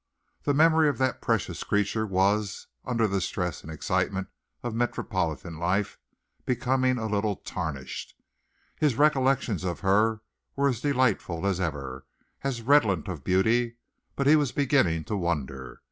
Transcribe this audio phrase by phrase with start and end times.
[0.41, 4.29] The memory of that precious creature was, under the stress and excitement
[4.63, 5.99] of metropolitan life,
[6.43, 8.15] becoming a little tarnished.
[8.75, 10.21] His recollections of her
[10.55, 12.07] were as delightful as ever,
[12.43, 13.75] as redolent of beauty,
[14.15, 15.79] but he was beginning to wonder.